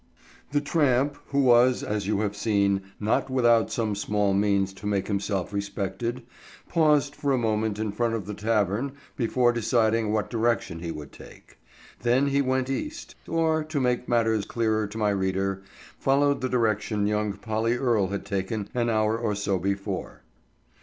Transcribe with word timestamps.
THE 0.51 0.61
tramp, 0.61 1.15
who 1.27 1.41
was, 1.43 1.83
as 1.83 2.07
you 2.07 2.21
have 2.21 2.35
seen, 2.35 2.81
not 2.99 3.29
without 3.29 3.71
some 3.71 3.93
small 3.93 4.33
means 4.33 4.73
to 4.73 4.87
make 4.87 5.07
himself 5.07 5.53
respected, 5.53 6.23
paused 6.67 7.15
for 7.15 7.31
a 7.33 7.37
moment 7.37 7.77
in 7.77 7.91
front 7.91 8.15
of 8.15 8.25
the 8.25 8.33
tavern 8.33 8.93
before 9.15 9.53
deciding 9.53 10.11
what 10.11 10.27
direction 10.31 10.79
he 10.79 10.89
would 10.89 11.11
take. 11.11 11.59
Then 12.01 12.29
he 12.29 12.41
went 12.41 12.67
east, 12.67 13.13
or, 13.27 13.63
to 13.65 13.79
make 13.79 14.09
matters 14.09 14.43
clearer 14.45 14.87
to 14.87 14.97
my 14.97 15.11
reader, 15.11 15.61
followed 15.99 16.41
the 16.41 16.49
direction 16.49 17.05
young 17.05 17.33
Polly 17.33 17.75
Earle 17.75 18.07
had 18.07 18.25
taken 18.25 18.69
an 18.73 18.89
hour 18.89 19.15
or 19.15 19.35
so 19.35 19.59
before. 19.59 20.23